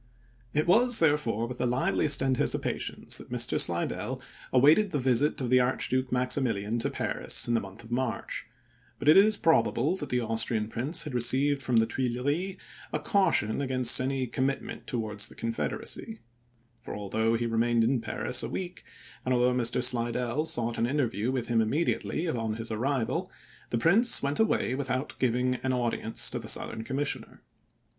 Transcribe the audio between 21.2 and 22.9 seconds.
with him immediately on his